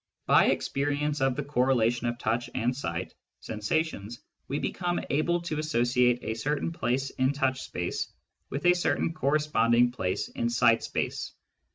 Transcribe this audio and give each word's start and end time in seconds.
By 0.25 0.45
experience 0.45 1.21
of 1.21 1.35
the 1.35 1.43
correlation 1.43 2.07
of 2.07 2.17
touch 2.17 2.49
and 2.55 2.75
sight 2.75 3.13
sensations, 3.39 4.19
we 4.47 4.57
become 4.57 4.99
able 5.11 5.39
to 5.43 5.59
associate 5.59 6.23
a 6.23 6.33
certain 6.33 6.71
place 6.71 7.11
in 7.11 7.33
touch 7.33 7.61
space 7.61 8.11
with 8.49 8.65
a 8.65 8.73
certain 8.73 9.13
corresponding 9.13 9.91
place 9.91 10.27
in 10.29 10.49
sight 10.49 10.81
space. 10.81 11.33